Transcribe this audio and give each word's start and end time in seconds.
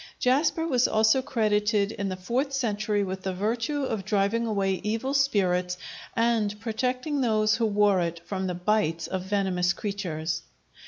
Jasper 0.17 0.65
was 0.65 0.87
also 0.87 1.21
credited 1.21 1.91
in 1.91 2.09
the 2.09 2.15
fourth 2.15 2.53
century 2.53 3.03
with 3.03 3.21
the 3.21 3.35
virtue 3.35 3.83
of 3.83 4.03
driving 4.03 4.47
away 4.47 4.81
evil 4.83 5.13
spirits 5.13 5.77
and 6.15 6.59
protecting 6.59 7.21
those 7.21 7.57
who 7.57 7.67
wore 7.67 8.01
it 8.01 8.19
from 8.25 8.47
the 8.47 8.55
bites 8.55 9.05
of 9.05 9.21
venomous 9.21 9.73
creatures. 9.73 10.41